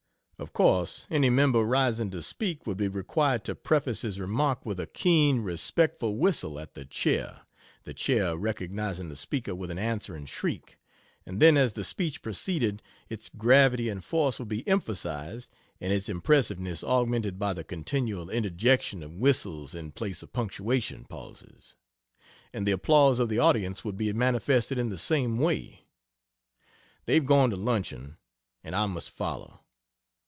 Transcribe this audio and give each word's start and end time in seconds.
Of 0.39 0.53
course 0.53 1.05
any 1.11 1.29
member 1.29 1.61
rising 1.63 2.09
to 2.09 2.21
speak 2.23 2.65
would 2.65 2.77
be 2.77 2.87
required 2.87 3.43
to 3.43 3.53
preface 3.53 4.01
his 4.01 4.19
remark 4.19 4.65
with 4.65 4.79
a 4.79 4.87
keen 4.87 5.41
respectful 5.41 6.17
whistle 6.17 6.57
at 6.59 6.73
the 6.73 6.83
chair 6.83 7.41
the 7.83 7.93
chair 7.93 8.35
recognizing 8.35 9.07
the 9.09 9.15
speaker 9.15 9.53
with 9.53 9.69
an 9.69 9.77
answering 9.77 10.25
shriek, 10.25 10.79
and 11.27 11.39
then 11.39 11.57
as 11.57 11.73
the 11.73 11.83
speech 11.83 12.23
proceeded 12.23 12.81
its 13.07 13.29
gravity 13.29 13.87
and 13.87 14.03
force 14.03 14.39
would 14.39 14.47
be 14.47 14.67
emphasized 14.67 15.51
and 15.79 15.93
its 15.93 16.09
impressiveness 16.09 16.83
augmented 16.83 17.37
by 17.37 17.53
the 17.53 17.63
continual 17.63 18.27
interjection 18.31 19.03
of 19.03 19.13
whistles 19.19 19.75
in 19.75 19.91
place 19.91 20.23
of 20.23 20.33
punctuation 20.33 21.05
pauses; 21.07 21.75
and 22.51 22.67
the 22.67 22.71
applause 22.71 23.19
of 23.19 23.29
the 23.29 23.37
audience 23.37 23.85
would 23.85 23.95
be 23.95 24.11
manifested 24.11 24.79
in 24.79 24.89
the 24.89 24.97
same 24.97 25.37
way.... 25.37 25.83
They've 27.05 27.23
gone 27.27 27.51
to 27.51 27.55
luncheon, 27.55 28.17
and 28.63 28.75
I 28.75 28.87
must 28.87 29.11
follow. 29.11 29.59